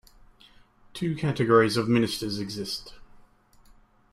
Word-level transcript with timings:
Two 0.95 1.15
categories 1.15 1.77
of 1.77 1.87
ministers 1.87 2.39
exist. 2.39 2.95